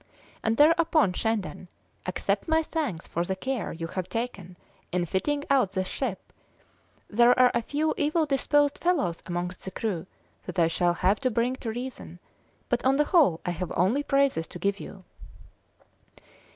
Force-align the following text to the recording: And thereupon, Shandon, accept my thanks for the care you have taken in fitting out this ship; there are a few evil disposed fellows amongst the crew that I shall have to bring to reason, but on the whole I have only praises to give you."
And 0.41 0.57
thereupon, 0.57 1.13
Shandon, 1.13 1.67
accept 2.07 2.47
my 2.47 2.63
thanks 2.63 3.05
for 3.05 3.23
the 3.23 3.35
care 3.35 3.71
you 3.71 3.85
have 3.85 4.09
taken 4.09 4.57
in 4.91 5.05
fitting 5.05 5.43
out 5.51 5.73
this 5.73 5.87
ship; 5.89 6.33
there 7.07 7.37
are 7.37 7.51
a 7.53 7.61
few 7.61 7.93
evil 7.97 8.25
disposed 8.25 8.79
fellows 8.79 9.21
amongst 9.27 9.63
the 9.63 9.69
crew 9.69 10.07
that 10.47 10.57
I 10.57 10.69
shall 10.69 10.95
have 10.95 11.19
to 11.19 11.29
bring 11.29 11.55
to 11.57 11.69
reason, 11.69 12.17
but 12.67 12.83
on 12.83 12.95
the 12.95 13.05
whole 13.05 13.41
I 13.45 13.51
have 13.51 13.71
only 13.75 14.01
praises 14.01 14.47
to 14.47 14.57
give 14.57 14.79
you." 14.79 15.03